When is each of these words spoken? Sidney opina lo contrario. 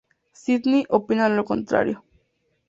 Sidney 0.31 0.83
opina 0.89 1.29
lo 1.29 1.45
contrario. 1.45 2.03